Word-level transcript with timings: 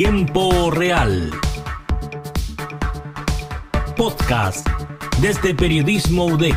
Tiempo 0.00 0.70
Real. 0.70 1.28
Podcast 3.96 4.64
desde 5.20 5.56
Periodismo 5.56 6.26
UDEC. 6.26 6.54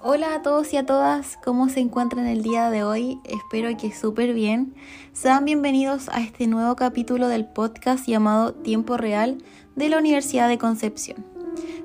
Hola 0.00 0.36
a 0.36 0.42
todos 0.42 0.72
y 0.72 0.76
a 0.76 0.86
todas, 0.86 1.36
¿cómo 1.42 1.68
se 1.68 1.80
encuentran 1.80 2.28
el 2.28 2.44
día 2.44 2.70
de 2.70 2.84
hoy? 2.84 3.18
Espero 3.24 3.76
que 3.76 3.92
súper 3.92 4.32
bien. 4.32 4.76
Sean 5.12 5.44
bienvenidos 5.44 6.08
a 6.10 6.20
este 6.20 6.46
nuevo 6.46 6.76
capítulo 6.76 7.26
del 7.26 7.46
podcast 7.46 8.06
llamado 8.06 8.54
Tiempo 8.54 8.96
Real 8.96 9.38
de 9.74 9.88
la 9.88 9.98
Universidad 9.98 10.48
de 10.48 10.56
Concepción. 10.58 11.29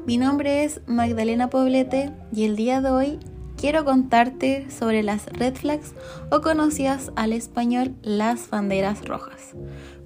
Mi 0.05 0.17
nombre 0.17 0.63
es 0.63 0.81
Magdalena 0.87 1.49
Poblete 1.49 2.11
y 2.33 2.43
el 2.43 2.55
día 2.55 2.81
de 2.81 2.89
hoy 2.89 3.19
quiero 3.57 3.85
contarte 3.85 4.69
sobre 4.69 5.03
las 5.03 5.25
red 5.27 5.55
flags 5.55 5.93
o 6.31 6.41
conocidas 6.41 7.11
al 7.15 7.33
español 7.33 7.95
las 8.01 8.49
banderas 8.49 9.05
rojas. 9.05 9.55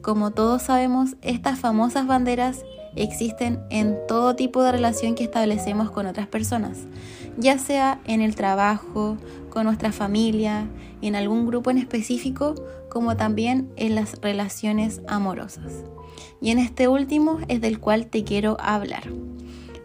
Como 0.01 0.31
todos 0.31 0.63
sabemos, 0.63 1.15
estas 1.21 1.59
famosas 1.59 2.07
banderas 2.07 2.63
existen 2.95 3.59
en 3.69 3.97
todo 4.07 4.35
tipo 4.35 4.63
de 4.63 4.71
relación 4.71 5.15
que 5.15 5.23
establecemos 5.23 5.91
con 5.91 6.07
otras 6.07 6.27
personas 6.27 6.87
ya 7.39 7.57
sea 7.57 8.01
en 8.05 8.21
el 8.21 8.35
trabajo, 8.35 9.17
con 9.49 9.65
nuestra 9.65 9.91
familia, 9.91 10.67
en 11.01 11.15
algún 11.15 11.47
grupo 11.47 11.71
en 11.71 11.77
específico, 11.77 12.55
como 12.89 13.15
también 13.15 13.71
en 13.77 13.95
las 13.95 14.19
relaciones 14.21 15.01
amorosas. 15.07 15.83
Y 16.41 16.51
en 16.51 16.59
este 16.59 16.87
último 16.87 17.39
es 17.47 17.61
del 17.61 17.79
cual 17.79 18.07
te 18.07 18.23
quiero 18.23 18.57
hablar. 18.59 19.03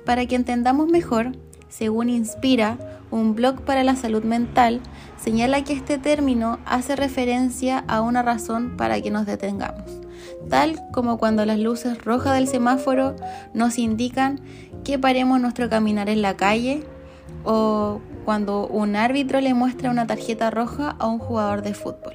Para 0.04 0.26
que 0.26 0.36
entendamos 0.36 0.88
mejor, 0.88 1.32
según 1.68 2.10
Inspira, 2.10 2.78
un 3.10 3.34
blog 3.34 3.62
para 3.62 3.84
la 3.84 3.96
salud 3.96 4.22
mental, 4.22 4.80
señala 5.16 5.64
que 5.64 5.72
este 5.72 5.98
término 5.98 6.58
hace 6.66 6.96
referencia 6.96 7.84
a 7.88 8.00
una 8.00 8.22
razón 8.22 8.76
para 8.76 9.00
que 9.00 9.10
nos 9.10 9.26
detengamos, 9.26 9.90
tal 10.50 10.80
como 10.92 11.18
cuando 11.18 11.44
las 11.46 11.58
luces 11.58 12.04
rojas 12.04 12.34
del 12.34 12.48
semáforo 12.48 13.16
nos 13.54 13.78
indican 13.78 14.40
que 14.84 14.98
paremos 14.98 15.40
nuestro 15.40 15.70
caminar 15.70 16.08
en 16.08 16.22
la 16.22 16.36
calle 16.36 16.84
o 17.44 18.00
cuando 18.24 18.66
un 18.66 18.96
árbitro 18.96 19.40
le 19.40 19.54
muestra 19.54 19.90
una 19.90 20.06
tarjeta 20.06 20.50
roja 20.50 20.96
a 20.98 21.06
un 21.06 21.18
jugador 21.18 21.62
de 21.62 21.74
fútbol. 21.74 22.14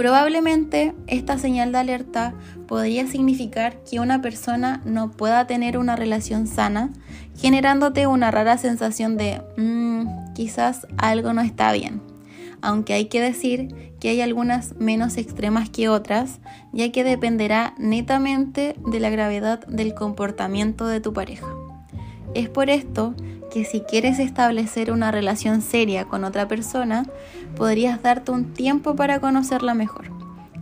Probablemente 0.00 0.94
esta 1.08 1.36
señal 1.36 1.72
de 1.72 1.78
alerta 1.78 2.32
podría 2.66 3.06
significar 3.06 3.84
que 3.84 4.00
una 4.00 4.22
persona 4.22 4.80
no 4.86 5.10
pueda 5.10 5.46
tener 5.46 5.76
una 5.76 5.94
relación 5.94 6.46
sana, 6.46 6.88
generándote 7.36 8.06
una 8.06 8.30
rara 8.30 8.56
sensación 8.56 9.18
de 9.18 9.42
mmm, 9.58 10.32
quizás 10.32 10.86
algo 10.96 11.34
no 11.34 11.42
está 11.42 11.70
bien. 11.72 12.00
Aunque 12.62 12.94
hay 12.94 13.08
que 13.08 13.20
decir 13.20 13.92
que 14.00 14.08
hay 14.08 14.22
algunas 14.22 14.74
menos 14.76 15.18
extremas 15.18 15.68
que 15.68 15.90
otras, 15.90 16.38
ya 16.72 16.90
que 16.92 17.04
dependerá 17.04 17.74
netamente 17.76 18.76
de 18.90 19.00
la 19.00 19.10
gravedad 19.10 19.66
del 19.66 19.92
comportamiento 19.92 20.86
de 20.86 21.02
tu 21.02 21.12
pareja. 21.12 21.46
Es 22.32 22.48
por 22.48 22.70
esto 22.70 23.14
que 23.50 23.64
si 23.64 23.80
quieres 23.80 24.18
establecer 24.18 24.92
una 24.92 25.10
relación 25.10 25.60
seria 25.60 26.04
con 26.06 26.24
otra 26.24 26.48
persona, 26.48 27.06
podrías 27.56 28.02
darte 28.02 28.32
un 28.32 28.54
tiempo 28.54 28.96
para 28.96 29.20
conocerla 29.20 29.74
mejor, 29.74 30.10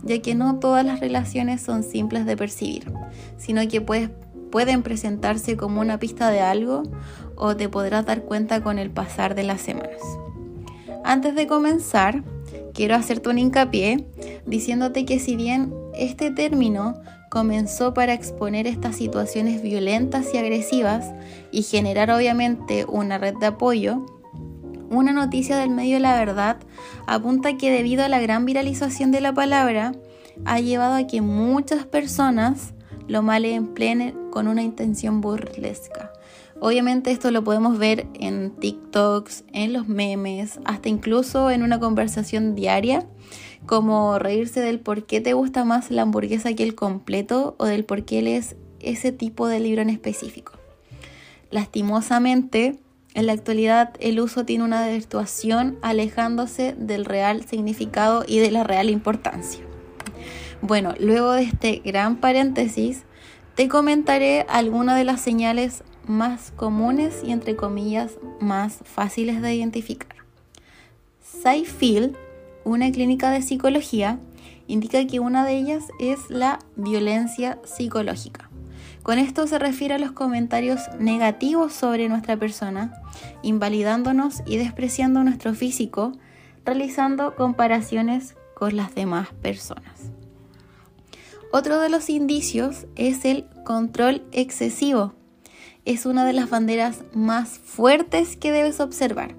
ya 0.03 0.21
que 0.21 0.35
no 0.35 0.59
todas 0.59 0.85
las 0.85 0.99
relaciones 0.99 1.61
son 1.61 1.83
simples 1.83 2.25
de 2.25 2.35
percibir, 2.35 2.91
sino 3.37 3.65
que 3.67 3.81
pueden 3.81 4.83
presentarse 4.83 5.55
como 5.55 5.81
una 5.81 5.99
pista 5.99 6.29
de 6.29 6.41
algo 6.41 6.83
o 7.35 7.55
te 7.55 7.69
podrás 7.69 8.05
dar 8.05 8.23
cuenta 8.23 8.61
con 8.61 8.79
el 8.79 8.89
pasar 8.89 9.35
de 9.35 9.43
las 9.43 9.61
semanas. 9.61 10.01
Antes 11.03 11.35
de 11.35 11.47
comenzar, 11.47 12.23
quiero 12.73 12.95
hacerte 12.95 13.29
un 13.29 13.37
hincapié 13.37 14.05
diciéndote 14.45 15.05
que 15.05 15.19
si 15.19 15.35
bien 15.35 15.73
este 15.93 16.31
término 16.31 16.99
comenzó 17.29 17.93
para 17.93 18.13
exponer 18.13 18.67
estas 18.67 18.95
situaciones 18.97 19.61
violentas 19.61 20.33
y 20.33 20.37
agresivas 20.37 21.13
y 21.51 21.63
generar 21.63 22.11
obviamente 22.11 22.85
una 22.85 23.17
red 23.17 23.35
de 23.39 23.47
apoyo, 23.47 24.05
una 24.89 25.13
noticia 25.13 25.57
del 25.57 25.69
medio 25.69 25.99
la 25.99 26.15
verdad 26.15 26.57
apunta 27.05 27.57
que 27.57 27.71
debido 27.71 28.03
a 28.03 28.09
la 28.09 28.19
gran 28.19 28.45
viralización 28.45 29.11
de 29.11 29.21
la 29.21 29.33
palabra, 29.33 29.93
ha 30.45 30.59
llevado 30.59 30.95
a 30.95 31.05
que 31.05 31.21
muchas 31.21 31.85
personas 31.85 32.73
lo 33.07 33.21
plene 33.73 34.15
con 34.31 34.47
una 34.47 34.63
intención 34.63 35.21
burlesca. 35.21 36.11
Obviamente 36.61 37.11
esto 37.11 37.31
lo 37.31 37.43
podemos 37.43 37.77
ver 37.77 38.07
en 38.13 38.51
TikToks, 38.51 39.45
en 39.53 39.71
los 39.71 39.87
memes, 39.87 40.59
hasta 40.65 40.89
incluso 40.89 41.51
en 41.51 41.63
una 41.63 41.79
conversación 41.79 42.53
diaria 42.55 43.07
como 43.65 44.19
reírse 44.19 44.59
del 44.59 44.79
por 44.79 45.05
qué 45.05 45.21
te 45.21 45.33
gusta 45.33 45.63
más 45.63 45.91
la 45.91 46.01
hamburguesa 46.01 46.53
que 46.53 46.63
el 46.63 46.75
completo 46.75 47.55
o 47.59 47.65
del 47.65 47.85
por 47.85 48.03
qué 48.03 48.21
lees 48.21 48.55
ese 48.79 49.11
tipo 49.11 49.47
de 49.47 49.59
libro 49.59 49.81
en 49.81 49.89
específico. 49.89 50.53
Lastimosamente, 51.51 52.79
en 53.13 53.25
la 53.25 53.33
actualidad 53.33 53.93
el 53.99 54.19
uso 54.19 54.45
tiene 54.45 54.63
una 54.63 54.81
desvirtuación 54.81 55.77
alejándose 55.81 56.75
del 56.77 57.05
real 57.05 57.45
significado 57.45 58.23
y 58.27 58.39
de 58.39 58.51
la 58.51 58.63
real 58.63 58.89
importancia. 58.89 59.63
Bueno, 60.61 60.93
luego 60.99 61.33
de 61.33 61.43
este 61.43 61.81
gran 61.83 62.17
paréntesis, 62.17 63.03
te 63.55 63.67
comentaré 63.67 64.45
algunas 64.49 64.97
de 64.97 65.03
las 65.05 65.21
señales 65.21 65.83
más 66.09 66.51
comunes 66.51 67.21
y 67.23 67.31
entre 67.31 67.55
comillas 67.55 68.17
más 68.41 68.79
fáciles 68.83 69.41
de 69.41 69.55
identificar. 69.55 70.17
Seyfield 71.21 72.17
una 72.65 72.91
clínica 72.91 73.31
de 73.31 73.41
psicología 73.41 74.19
indica 74.67 75.05
que 75.07 75.19
una 75.19 75.45
de 75.45 75.57
ellas 75.57 75.85
es 75.99 76.29
la 76.29 76.59
violencia 76.75 77.57
psicológica. 77.63 78.49
Con 79.01 79.17
esto 79.17 79.47
se 79.47 79.57
refiere 79.57 79.95
a 79.95 79.99
los 79.99 80.11
comentarios 80.11 80.81
negativos 80.99 81.73
sobre 81.73 82.09
nuestra 82.09 82.37
persona, 82.37 83.01
invalidándonos 83.41 84.43
y 84.45 84.57
despreciando 84.57 85.23
nuestro 85.23 85.53
físico, 85.53 86.11
realizando 86.65 87.35
comparaciones 87.35 88.35
con 88.53 88.75
las 88.75 88.93
demás 88.93 89.29
personas. 89.41 90.11
Otro 91.51 91.79
de 91.79 91.89
los 91.89 92.09
indicios 92.09 92.85
es 92.95 93.25
el 93.25 93.45
control 93.65 94.23
excesivo. 94.31 95.13
Es 95.85 96.05
una 96.05 96.25
de 96.25 96.33
las 96.33 96.49
banderas 96.49 97.03
más 97.13 97.49
fuertes 97.57 98.37
que 98.37 98.51
debes 98.51 98.79
observar 98.79 99.35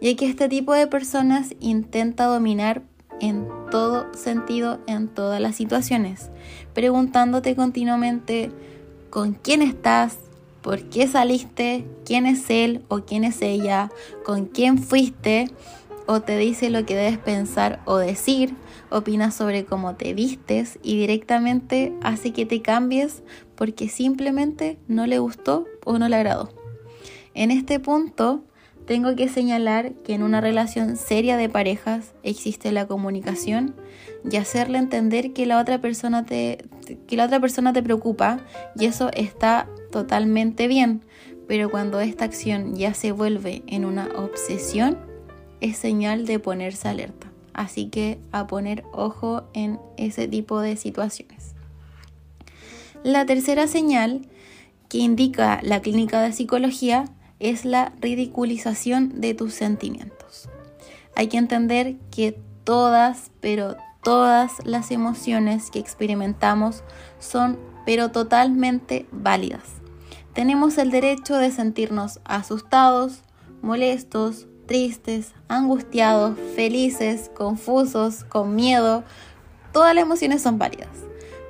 ya 0.00 0.16
que 0.16 0.26
este 0.26 0.48
tipo 0.48 0.72
de 0.72 0.86
personas 0.86 1.54
intenta 1.60 2.24
dominar 2.24 2.82
en 3.20 3.46
todo 3.70 4.06
sentido, 4.14 4.80
en 4.86 5.08
todas 5.08 5.40
las 5.40 5.56
situaciones, 5.56 6.30
preguntándote 6.72 7.54
continuamente 7.54 8.50
con 9.10 9.34
quién 9.34 9.62
estás, 9.62 10.16
por 10.62 10.82
qué 10.84 11.06
saliste, 11.06 11.86
quién 12.04 12.26
es 12.26 12.48
él 12.48 12.84
o 12.88 13.00
quién 13.00 13.24
es 13.24 13.42
ella, 13.42 13.90
con 14.24 14.46
quién 14.46 14.78
fuiste, 14.78 15.50
o 16.06 16.20
te 16.20 16.36
dice 16.38 16.70
lo 16.70 16.84
que 16.86 16.96
debes 16.96 17.18
pensar 17.18 17.80
o 17.84 17.98
decir, 17.98 18.54
opina 18.90 19.30
sobre 19.30 19.64
cómo 19.64 19.94
te 19.94 20.14
vistes 20.14 20.78
y 20.82 20.98
directamente 20.98 21.92
hace 22.02 22.32
que 22.32 22.46
te 22.46 22.62
cambies 22.62 23.22
porque 23.54 23.88
simplemente 23.88 24.78
no 24.88 25.06
le 25.06 25.18
gustó 25.18 25.66
o 25.84 25.98
no 25.98 26.08
le 26.08 26.16
agradó. 26.16 26.52
En 27.34 27.50
este 27.50 27.78
punto 27.78 28.44
tengo 28.86 29.14
que 29.14 29.28
señalar 29.28 29.92
que 30.04 30.14
en 30.14 30.22
una 30.22 30.40
relación 30.40 30.96
seria 30.96 31.36
de 31.36 31.48
parejas 31.48 32.12
existe 32.22 32.72
la 32.72 32.86
comunicación 32.86 33.76
y 34.28 34.36
hacerle 34.36 34.78
entender 34.78 35.32
que 35.32 35.46
la 35.46 35.60
otra 35.60 35.80
persona 35.80 36.26
te, 36.26 36.64
que 37.06 37.16
la 37.16 37.26
otra 37.26 37.38
persona 37.38 37.72
te 37.72 37.82
preocupa 37.82 38.40
y 38.76 38.86
eso 38.86 39.10
está 39.12 39.68
totalmente 39.92 40.66
bien. 40.66 41.04
Pero 41.46 41.70
cuando 41.70 42.00
esta 42.00 42.24
acción 42.24 42.74
ya 42.74 42.94
se 42.94 43.12
vuelve 43.12 43.62
en 43.66 43.84
una 43.84 44.08
obsesión, 44.16 44.98
es 45.60 45.76
señal 45.76 46.26
de 46.26 46.38
ponerse 46.38 46.88
alerta. 46.88 47.29
Así 47.52 47.88
que 47.88 48.18
a 48.32 48.46
poner 48.46 48.84
ojo 48.92 49.44
en 49.52 49.78
ese 49.96 50.28
tipo 50.28 50.60
de 50.60 50.76
situaciones. 50.76 51.54
La 53.02 53.26
tercera 53.26 53.66
señal 53.66 54.28
que 54.88 54.98
indica 54.98 55.60
la 55.62 55.80
clínica 55.80 56.20
de 56.20 56.32
psicología 56.32 57.06
es 57.38 57.64
la 57.64 57.92
ridiculización 58.00 59.20
de 59.20 59.34
tus 59.34 59.54
sentimientos. 59.54 60.48
Hay 61.16 61.28
que 61.28 61.38
entender 61.38 61.96
que 62.10 62.38
todas, 62.64 63.30
pero 63.40 63.76
todas 64.02 64.52
las 64.64 64.90
emociones 64.90 65.70
que 65.70 65.78
experimentamos 65.78 66.82
son 67.18 67.58
pero 67.86 68.10
totalmente 68.10 69.06
válidas. 69.10 69.64
Tenemos 70.34 70.78
el 70.78 70.90
derecho 70.90 71.36
de 71.36 71.50
sentirnos 71.50 72.20
asustados, 72.24 73.22
molestos, 73.62 74.46
tristes, 74.70 75.32
angustiados, 75.48 76.38
felices, 76.54 77.28
confusos, 77.34 78.22
con 78.22 78.54
miedo. 78.54 79.02
Todas 79.72 79.96
las 79.96 80.04
emociones 80.04 80.42
son 80.42 80.58
válidas. 80.58 80.90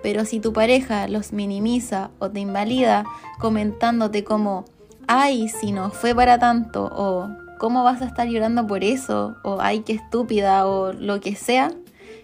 Pero 0.03 0.25
si 0.25 0.41
tu 0.41 0.55
pareja 0.55 1.07
los 1.07 1.35
minimiza 1.35 2.11
o 2.19 2.31
te 2.31 2.41
invalida 2.41 3.05
comentándote 3.39 4.25
como, 4.25 4.65
ay, 5.07 5.51
si 5.51 5.71
no 5.71 5.91
fue 5.91 6.15
para 6.15 6.39
tanto, 6.39 6.91
o 6.91 7.29
cómo 7.59 7.85
vas 7.85 8.01
a 8.01 8.07
estar 8.07 8.27
llorando 8.27 8.67
por 8.67 8.85
eso, 8.85 9.37
o 9.45 9.59
ay, 9.61 9.81
qué 9.81 9.93
estúpida, 9.93 10.67
o 10.67 10.95
lo 10.95 11.21
que 11.21 11.37
sea, 11.37 11.73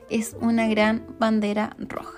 es 0.09 0.35
una 0.41 0.67
gran 0.67 1.05
bandera 1.19 1.77
roja. 1.79 2.17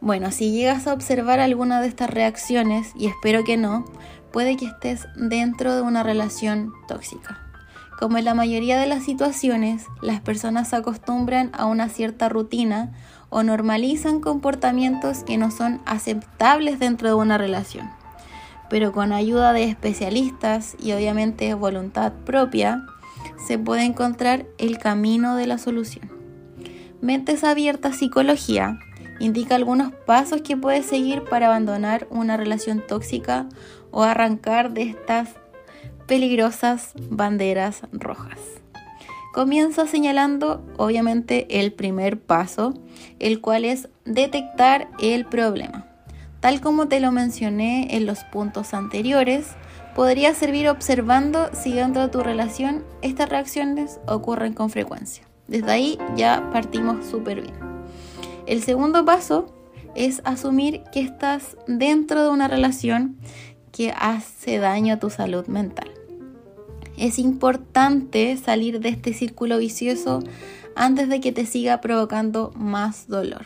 Bueno, 0.00 0.30
si 0.30 0.52
llegas 0.52 0.86
a 0.86 0.92
observar 0.92 1.40
alguna 1.40 1.80
de 1.80 1.88
estas 1.88 2.10
reacciones, 2.10 2.92
y 2.94 3.06
espero 3.06 3.42
que 3.42 3.56
no, 3.56 3.84
puede 4.36 4.58
que 4.58 4.66
estés 4.66 5.08
dentro 5.16 5.74
de 5.74 5.80
una 5.80 6.02
relación 6.02 6.74
tóxica. 6.86 7.40
Como 7.98 8.18
en 8.18 8.26
la 8.26 8.34
mayoría 8.34 8.78
de 8.78 8.86
las 8.86 9.02
situaciones, 9.02 9.86
las 10.02 10.20
personas 10.20 10.68
se 10.68 10.76
acostumbran 10.76 11.50
a 11.54 11.64
una 11.64 11.88
cierta 11.88 12.28
rutina 12.28 12.92
o 13.30 13.42
normalizan 13.42 14.20
comportamientos 14.20 15.24
que 15.24 15.38
no 15.38 15.50
son 15.50 15.80
aceptables 15.86 16.78
dentro 16.78 17.08
de 17.08 17.14
una 17.14 17.38
relación. 17.38 17.88
Pero 18.68 18.92
con 18.92 19.14
ayuda 19.14 19.54
de 19.54 19.64
especialistas 19.64 20.76
y 20.78 20.92
obviamente 20.92 21.54
voluntad 21.54 22.12
propia, 22.26 22.84
se 23.38 23.58
puede 23.58 23.84
encontrar 23.84 24.44
el 24.58 24.76
camino 24.76 25.34
de 25.36 25.46
la 25.46 25.56
solución. 25.56 26.12
Mentes 27.00 27.42
Abiertas 27.42 27.96
Psicología 27.96 28.78
indica 29.18 29.54
algunos 29.54 29.94
pasos 30.06 30.42
que 30.42 30.58
puedes 30.58 30.84
seguir 30.84 31.22
para 31.24 31.46
abandonar 31.46 32.06
una 32.10 32.36
relación 32.36 32.82
tóxica 32.86 33.48
o 33.96 34.02
arrancar 34.02 34.72
de 34.72 34.82
estas 34.82 35.30
peligrosas 36.06 36.92
banderas 37.08 37.80
rojas. 37.92 38.38
Comienza 39.32 39.86
señalando 39.86 40.62
obviamente 40.76 41.60
el 41.60 41.72
primer 41.72 42.20
paso, 42.20 42.74
el 43.20 43.40
cual 43.40 43.64
es 43.64 43.88
detectar 44.04 44.88
el 45.00 45.24
problema. 45.24 45.86
Tal 46.40 46.60
como 46.60 46.88
te 46.88 47.00
lo 47.00 47.10
mencioné 47.10 47.96
en 47.96 48.04
los 48.04 48.22
puntos 48.24 48.74
anteriores, 48.74 49.46
podría 49.94 50.34
servir 50.34 50.68
observando 50.68 51.48
si 51.54 51.72
dentro 51.72 52.02
de 52.02 52.08
tu 52.08 52.20
relación 52.20 52.84
estas 53.00 53.30
reacciones 53.30 53.98
ocurren 54.06 54.52
con 54.52 54.68
frecuencia. 54.68 55.24
Desde 55.48 55.72
ahí 55.72 55.98
ya 56.16 56.50
partimos 56.52 57.06
súper 57.06 57.40
bien. 57.40 57.54
El 58.46 58.62
segundo 58.62 59.06
paso 59.06 59.54
es 59.94 60.20
asumir 60.26 60.82
que 60.92 61.00
estás 61.00 61.56
dentro 61.66 62.22
de 62.22 62.28
una 62.28 62.46
relación 62.46 63.16
que 63.76 63.92
hace 63.94 64.58
daño 64.58 64.94
a 64.94 64.98
tu 64.98 65.10
salud 65.10 65.46
mental. 65.48 65.90
Es 66.96 67.18
importante 67.18 68.34
salir 68.38 68.80
de 68.80 68.88
este 68.88 69.12
círculo 69.12 69.58
vicioso 69.58 70.20
antes 70.74 71.10
de 71.10 71.20
que 71.20 71.30
te 71.30 71.44
siga 71.44 71.82
provocando 71.82 72.52
más 72.56 73.06
dolor. 73.06 73.44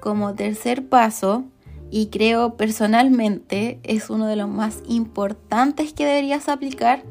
Como 0.00 0.34
tercer 0.34 0.86
paso, 0.86 1.44
y 1.90 2.08
creo 2.08 2.56
personalmente 2.58 3.80
es 3.84 4.10
uno 4.10 4.26
de 4.26 4.36
los 4.36 4.50
más 4.50 4.82
importantes 4.86 5.94
que 5.94 6.04
deberías 6.04 6.50
aplicar, 6.50 7.02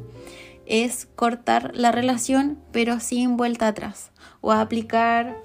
es 0.67 1.07
cortar 1.15 1.71
la 1.75 1.91
relación 1.91 2.59
pero 2.71 2.99
sin 2.99 3.35
vuelta 3.35 3.67
atrás 3.67 4.11
o 4.41 4.51
aplicar 4.51 5.37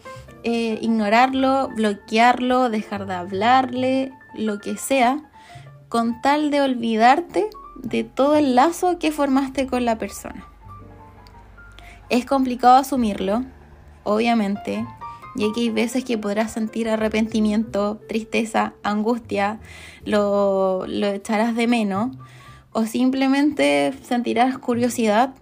eh, 0.43 0.79
ignorarlo, 0.83 1.69
bloquearlo, 1.69 2.69
dejar 2.69 3.07
de 3.07 3.15
hablarle, 3.15 4.13
lo 4.35 4.59
que 4.59 4.77
sea, 4.77 5.30
con 5.91 6.23
tal 6.23 6.51
de 6.51 6.63
olvidarte 6.63 7.51
de 7.75 8.05
todo 8.05 8.37
el 8.37 8.55
lazo 8.55 8.99
que 8.99 9.11
formaste 9.11 9.67
con 9.67 9.85
la 9.85 9.99
persona. 9.99 10.47
Es 12.09 12.25
complicado 12.25 12.77
asumirlo, 12.77 13.45
obviamente, 14.05 14.87
ya 15.35 15.47
que 15.53 15.63
hay 15.63 15.71
veces 15.71 16.05
que 16.05 16.17
podrás 16.17 16.53
sentir 16.53 16.89
arrepentimiento, 16.89 18.01
tristeza, 18.09 18.73
angustia, 18.85 19.59
lo, 20.05 20.87
lo 20.87 21.09
echarás 21.09 21.57
de 21.57 21.67
menos, 21.67 22.17
o 22.73 22.87
simplemente 22.87 23.93
sentirás 24.03 24.59
curiosidad 24.59 25.35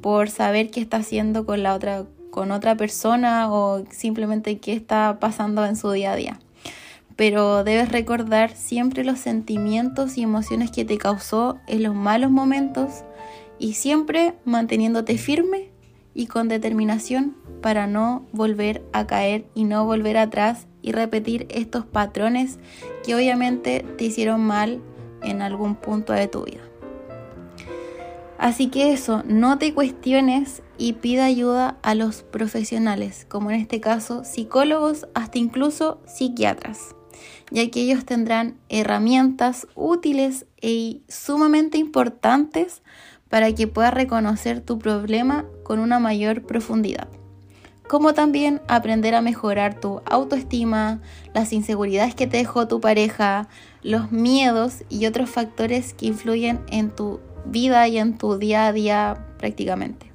por 0.00 0.30
saber 0.30 0.70
qué 0.70 0.80
está 0.80 0.96
haciendo 0.96 1.44
con 1.46 1.62
la 1.62 1.74
otra 1.74 2.06
con 2.30 2.50
otra 2.50 2.78
persona 2.78 3.52
o 3.52 3.84
simplemente 3.90 4.58
qué 4.58 4.72
está 4.72 5.18
pasando 5.20 5.66
en 5.66 5.76
su 5.76 5.90
día 5.90 6.12
a 6.12 6.16
día 6.16 6.40
pero 7.16 7.64
debes 7.64 7.90
recordar 7.90 8.54
siempre 8.54 9.04
los 9.04 9.18
sentimientos 9.18 10.16
y 10.16 10.22
emociones 10.22 10.70
que 10.70 10.84
te 10.84 10.98
causó 10.98 11.58
en 11.66 11.82
los 11.82 11.94
malos 11.94 12.30
momentos 12.30 13.04
y 13.58 13.74
siempre 13.74 14.34
manteniéndote 14.44 15.18
firme 15.18 15.70
y 16.14 16.26
con 16.26 16.48
determinación 16.48 17.36
para 17.60 17.86
no 17.86 18.26
volver 18.32 18.82
a 18.92 19.06
caer 19.06 19.46
y 19.54 19.64
no 19.64 19.84
volver 19.84 20.16
atrás 20.16 20.66
y 20.82 20.92
repetir 20.92 21.46
estos 21.50 21.86
patrones 21.86 22.58
que 23.04 23.14
obviamente 23.14 23.84
te 23.96 24.04
hicieron 24.04 24.40
mal 24.40 24.80
en 25.22 25.42
algún 25.42 25.76
punto 25.76 26.12
de 26.12 26.28
tu 26.28 26.44
vida. 26.44 26.60
Así 28.36 28.66
que 28.68 28.92
eso, 28.92 29.22
no 29.24 29.58
te 29.58 29.72
cuestiones 29.72 30.62
y 30.76 30.94
pida 30.94 31.26
ayuda 31.26 31.78
a 31.82 31.94
los 31.94 32.24
profesionales, 32.24 33.24
como 33.28 33.52
en 33.52 33.60
este 33.60 33.80
caso 33.80 34.24
psicólogos, 34.24 35.06
hasta 35.14 35.38
incluso 35.38 36.00
psiquiatras 36.06 36.96
ya 37.50 37.68
que 37.70 37.82
ellos 37.82 38.04
tendrán 38.04 38.56
herramientas 38.68 39.66
útiles 39.74 40.46
y 40.60 41.02
sumamente 41.08 41.78
importantes 41.78 42.82
para 43.28 43.52
que 43.54 43.66
puedas 43.66 43.94
reconocer 43.94 44.60
tu 44.60 44.78
problema 44.78 45.46
con 45.62 45.78
una 45.78 45.98
mayor 45.98 46.42
profundidad. 46.42 47.08
Como 47.88 48.14
también 48.14 48.62
aprender 48.68 49.14
a 49.14 49.22
mejorar 49.22 49.80
tu 49.80 50.00
autoestima, 50.06 51.00
las 51.34 51.52
inseguridades 51.52 52.14
que 52.14 52.26
te 52.26 52.38
dejó 52.38 52.68
tu 52.68 52.80
pareja, 52.80 53.48
los 53.82 54.12
miedos 54.12 54.84
y 54.88 55.06
otros 55.06 55.28
factores 55.28 55.92
que 55.94 56.06
influyen 56.06 56.60
en 56.68 56.90
tu 56.90 57.20
vida 57.44 57.88
y 57.88 57.98
en 57.98 58.16
tu 58.16 58.38
día 58.38 58.66
a 58.66 58.72
día 58.72 59.26
prácticamente. 59.38 60.11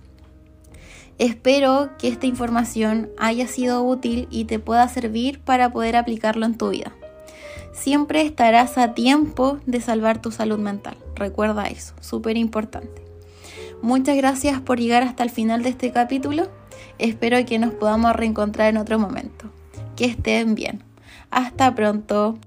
Espero 1.17 1.89
que 1.97 2.07
esta 2.07 2.25
información 2.25 3.09
haya 3.17 3.47
sido 3.47 3.83
útil 3.83 4.27
y 4.29 4.45
te 4.45 4.59
pueda 4.59 4.87
servir 4.87 5.39
para 5.39 5.71
poder 5.71 5.95
aplicarlo 5.95 6.45
en 6.45 6.57
tu 6.57 6.69
vida 6.69 6.93
siempre 7.77 8.21
estarás 8.21 8.77
a 8.77 8.93
tiempo 8.93 9.59
de 9.65 9.79
salvar 9.79 10.21
tu 10.21 10.31
salud 10.31 10.59
mental. 10.59 10.97
Recuerda 11.15 11.67
eso, 11.67 11.93
súper 12.01 12.37
importante. 12.37 13.05
Muchas 13.81 14.17
gracias 14.17 14.59
por 14.59 14.79
llegar 14.79 15.03
hasta 15.03 15.23
el 15.23 15.29
final 15.29 15.61
de 15.63 15.69
este 15.69 15.91
capítulo. 15.91 16.49
Espero 16.97 17.43
que 17.45 17.59
nos 17.59 17.73
podamos 17.73 18.15
reencontrar 18.15 18.69
en 18.69 18.77
otro 18.77 18.97
momento. 18.97 19.51
Que 19.95 20.05
estén 20.05 20.55
bien. 20.55 20.83
Hasta 21.29 21.73
pronto. 21.75 22.39